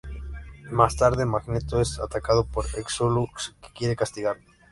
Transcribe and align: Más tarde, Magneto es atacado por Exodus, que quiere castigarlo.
Más 0.71 0.95
tarde, 0.95 1.27
Magneto 1.27 1.79
es 1.79 1.99
atacado 1.99 2.43
por 2.47 2.65
Exodus, 2.75 3.55
que 3.61 3.67
quiere 3.71 3.95
castigarlo. 3.95 4.41